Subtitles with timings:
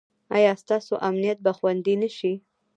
[0.35, 2.33] ایا ستاسو امنیت به خوندي نه شي؟